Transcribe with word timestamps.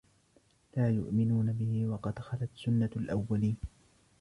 لَا 0.77 0.89
يُؤْمِنُونَ 0.89 1.53
بِهِ 1.53 1.87
وَقَدْ 1.87 2.19
خَلَتْ 2.19 2.49
سُنَّةُ 2.55 2.89
الْأَوَّلِينَ 2.95 3.57